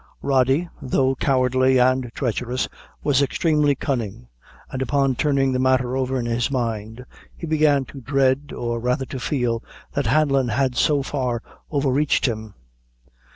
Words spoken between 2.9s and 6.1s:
was extremely cunning, and upon turning the matter